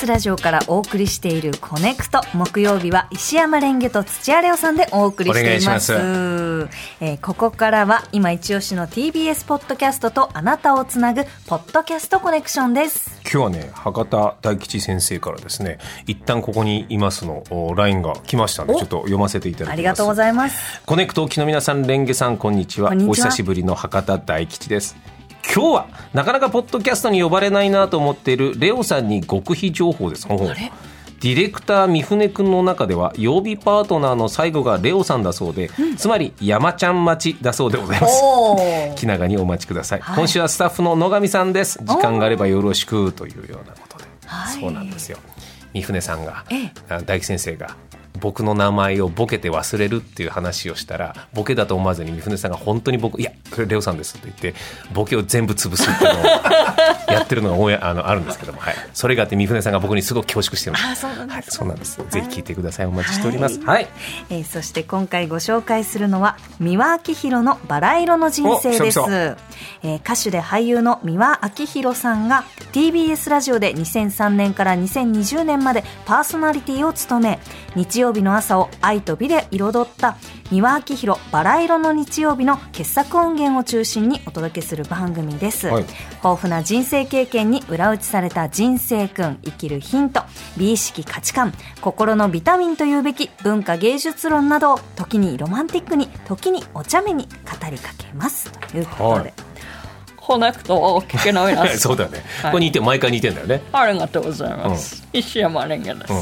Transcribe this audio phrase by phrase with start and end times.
[0.00, 5.92] TBS ラジオからお送りしているコネクト木曜日は石山蓮華と土屋礼央さんでお送りしています。
[5.92, 13.20] えー、ここからは今一押しの TBS ポッドキャストとあなたをつなぐポッドキャストコネクションです。
[13.22, 17.44] 今日はね博多大吉先生からですね一旦ここにいますの
[17.76, 19.72] LINE が来ましたのでちょっと読ませていただきます。
[19.74, 20.80] ありがとうございます。
[20.86, 22.90] コネクトお聞きの皆さん蓮華さんこんにちは。
[23.06, 24.96] お久しぶりの博多大吉です
[25.44, 38.22] 今日はなかなかポッドキャストに呼ばれないなと思っているレオさんに極秘情報ですディレクター三船君の中では曜日パートナーの最後がレオさんだそうで、うん、つまり山ちゃん待ちだそうでございます。
[38.96, 41.78] 気長にお待ちください、はい、今週はスタッフの野上さんです。
[41.84, 44.04] 時間があればよろしくというようなことで、
[44.58, 45.18] そうなんですよ。
[45.74, 46.46] 三船さんが、
[47.04, 47.76] 大吉先生が
[48.18, 54.60] 僕の名前をボケて忘れるっていう話をしたらボケだと思わずに三船さんが本当に僕いやこれレオさんですって言って
[54.92, 56.24] ボケを全部潰すっていうのを
[57.12, 61.98] やってるのがあのあるんですけども、はい、それがあって三船さんが僕にすごく恐縮してるあそうなんです、はい、そうなんです。
[62.10, 62.86] ぜひ聞いてください。
[62.86, 63.88] お待ちしております、はい、はい、
[64.30, 69.00] えー、そして今回ご紹介するのは三輪明宏のバラ色の人生です
[69.82, 77.40] えー、歌手で俳優の三輪明宏さんが TBS ラジオで2003年から2020年までパーソナリティを務め
[77.74, 80.16] 日曜日の朝を愛と美で彩った
[80.50, 90.22] 三輪明宏バラ色の日曜日の傑作音源を中心にお届けする番組です、はい、豊富な人生経験に裏打ちされた人生訓生きるヒント
[90.56, 98.50] 美意識価値観心のビタミンというべき文化芸術論などを時にロマンティックに時にお茶目に語りかけます。
[98.52, 99.49] ということで、はい
[100.30, 101.66] コネクトを聞けないな。
[101.76, 103.62] そうだよね、はい、これ似て毎回似てんだよね。
[103.72, 106.16] ありがとうございます、うん、石山レンゲです、う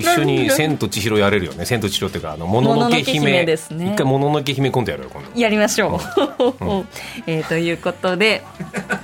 [0.00, 0.02] ん。
[0.02, 1.64] 一緒に千と千尋やれるよね。
[1.64, 3.44] 千と千尋っていうかあのもののけ姫。
[3.44, 3.92] ですね。
[3.92, 5.40] 一回もののけ姫コントやろう今度。
[5.40, 6.88] やりましょう、うん、
[7.28, 8.42] えー、ということで。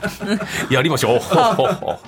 [0.69, 1.21] やりましょ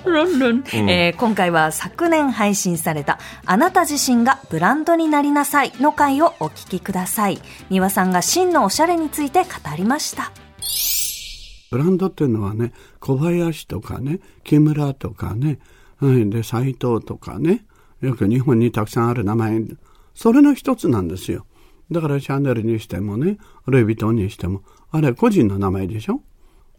[0.05, 0.09] う。
[0.09, 7.39] ルンルン、うん、えー、今回は昨年配信された「あなた自身がブランドになりなさい」の回をお聞きください。
[7.69, 9.47] 三輪さんが真のおしゃれについて語
[9.77, 10.33] りました
[11.73, 15.57] ブランドっていうのはね小林とかね木村とかね、
[15.97, 17.65] はい、で斎藤とかね
[18.01, 19.63] よく日本にたくさんある名前、
[20.13, 21.47] それの一つなんですよ。
[21.89, 26.21] だからシャネルにしてもね、ルイ・ヴィトンにしても、あれ個人の名前でしょ？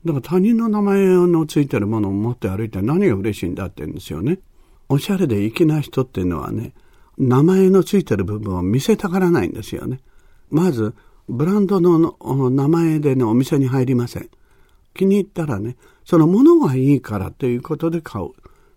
[0.04, 4.38] だから他人の名前のついてるものを持って歩いて何が嬉しいんだって言うんですよね。
[4.88, 6.74] おしゃれで粋な人っていうのはね、
[7.18, 10.00] 名前のついてる部分を見せたがらないんですよね。
[10.50, 10.94] まず、
[11.26, 12.16] ブランドの
[12.50, 14.28] 名前でね、お店に入りません。
[14.94, 18.30] 気に入ったらね、そのものがいいからということで買う。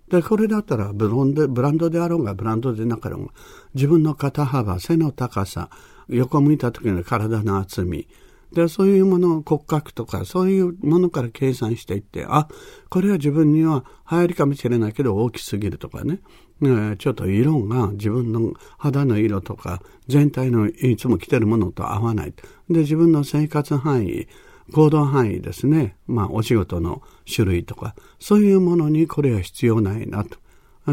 [0.09, 3.33] で、これだったらブロンで、ブランドであろうが、ブランドでなかろうが、
[3.73, 5.69] 自分の肩幅、背の高さ、
[6.07, 8.07] 横向いた時の体の厚み、
[8.53, 12.47] で、そういうもの、骨格とか、そういうものから計算していって、あ、
[12.89, 16.21] これは自分には流行りかもしれないけど大きすぎるとかね、
[16.61, 22.33] ねちょっと色が自分の肌の色とか、全体のいつも着てるものと合わない。
[22.69, 24.27] で、自分の生活範囲、
[24.73, 25.95] 行動範囲ですね。
[26.07, 27.01] まあ、お仕事の
[27.33, 30.37] 種類とか、そういうものにこれは必要ないなと。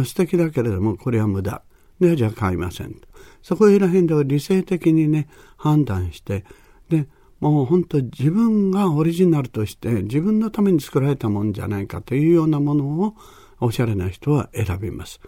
[0.04, 1.62] 素敵だけれども、これは無駄。
[2.00, 2.96] で、じゃあ買いません。
[3.42, 6.44] そこら辺で理性的にね、判断して、
[6.88, 7.06] で、
[7.40, 13.14] もう本当自分がオリジナルとして自分のために作られたもんじゃないかというようなものを
[13.60, 15.20] おしゃれな人は選びます。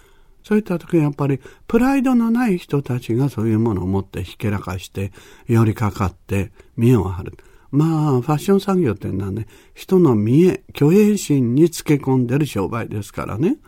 [0.42, 5.12] そういった時やっぱりプライドのない人たちがそういうものを持ってひけらかして
[5.46, 7.36] 寄りかかって見栄を張る。
[7.70, 13.58] まあ、ファッション産業っていうのはね、人の見栄、虚栄心につけ込んでる商売ですからね。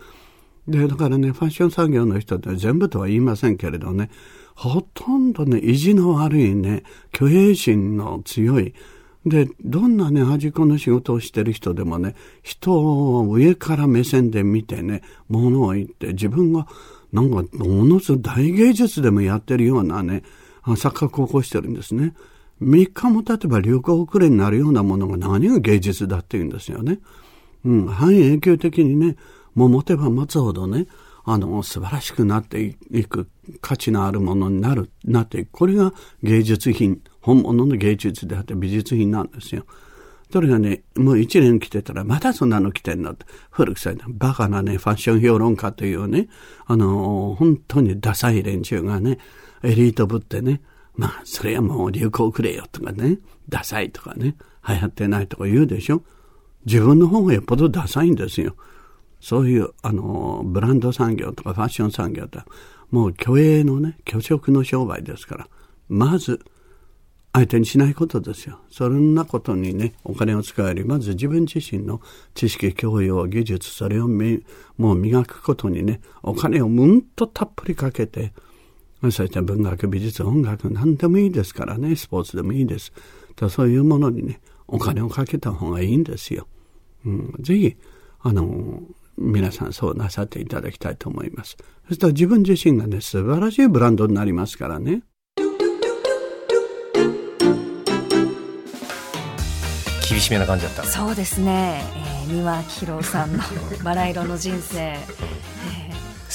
[0.67, 4.11] で、だからね、ファッション産業の人って全部とは言いませんけれどね、
[4.55, 6.83] ほとんどね、意地の悪いね、
[7.17, 8.75] 虚栄心の強い、
[9.25, 16.67] で、どんなね、端っこの仕事をしてる人でもね、人を上から目線で見てね、物を言って、自分が、
[17.13, 20.23] なんか、ものすごい大芸術でもやってるようなね、
[20.65, 22.15] 錯覚を起こしてるんですね。
[22.63, 27.01] 3日も経てば流行遅れになるようなものが何が芸術だって言うんですよね。
[27.65, 29.17] うん、半永久的にね、
[29.55, 30.87] もう持てば持つほどね、
[31.25, 33.29] あの、素晴らしくなっていく、
[33.61, 35.51] 価値のあるものになる、なっていく。
[35.53, 35.93] これが
[36.23, 39.67] 芸術品、本物の芸術であって美術品なんですよ。
[40.33, 46.29] それがね、もう一年来てたら、またそんなの来てんのって、古くさいな、バカなね、ファッション評論家というね、
[46.67, 49.19] あの、本当にダサい連中がね、
[49.63, 50.61] エリートぶってね、
[50.99, 53.19] まあ、それはもう流行くれよとかね、
[53.49, 54.35] ダサいとかね、
[54.69, 56.03] 流行ってないとか言うでしょ。
[56.67, 58.57] 自分の方がよっぽどダサいんですよ。
[59.21, 62.41] そういう、あの、ブランド産業とかファッション産業と
[62.91, 65.49] もう虚栄のね、虚飾の商売ですから、
[65.89, 66.41] まず、
[67.33, 68.59] 相手にしないことですよ。
[68.71, 72.01] そんなことにね、お金を使うより、まず自分自身の
[72.35, 78.33] 知識、教養、技術、それをもう磨くことにね、お金をうんとたっぷりかけて、
[79.01, 82.93] そして文学、美術、音楽、何でもいいですからね、スポーツでもいいです。
[83.49, 86.49] そういうものにね、お金をかけた方がいいんですよ。
[87.07, 87.77] うん、ぜひ、
[88.21, 88.83] あの、
[89.17, 91.57] 皆さんそうなさっていただきたいと思います。
[91.89, 95.03] そしたら自分自身がね、素晴らしいブランドになりますからね。
[100.09, 101.83] 厳しめな感じだったそうですね、
[102.27, 103.39] えー、三輪明宏さんの
[103.85, 105.78] バラ色の人生、 えー、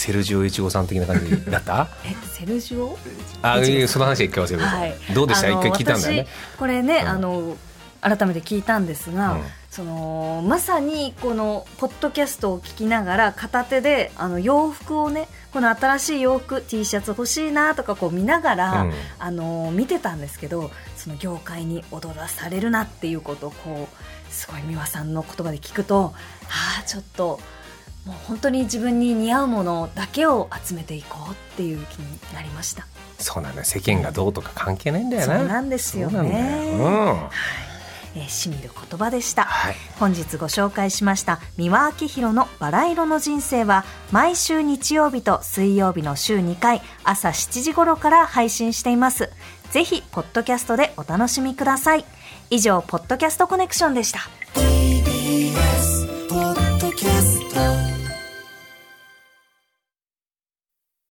[0.04, 1.88] セルジオ越後さん的な感じだった？
[2.04, 2.98] えセルジオ？
[3.42, 5.50] あその話は聞かせてください、どうでした？
[5.50, 6.28] 一回聞いたんだよね
[6.60, 7.58] これね、うん、あの
[8.02, 9.42] 改めて聞いたんですが、うん。
[9.70, 26.14] そのまさにこのポッドキャストを聞きながら片手であの洋服をねこの新しい洋服 T シャツ欲しいなとかこう見ながら、うん、あの見てたんですけどその業界に踊らされるなっていうことをこうすごい美輪さんの言葉で聞くと
[26.50, 27.40] ああちょっと
[28.06, 32.86] もう本当に自分に似合うものだけを集めていこうっていう気になりました。
[33.20, 37.30] そうなんだ世間がどうとか関係ないんだよねそうなんですよね、うん、は
[38.16, 38.20] い。
[38.20, 49.32] えー、しみる言葉でした、はい、本日ご紹介しました三輪明宏のバラ色の人生は毎週日曜日と水曜日の週2回朝7時頃から配信しています。
[49.72, 52.06] ぜひポッドキャストでお楽しみください。
[52.52, 54.20] 以上ポッドキャストコネクションでした。
[54.54, 57.40] TBS ポッドキャス
[57.88, 57.93] ト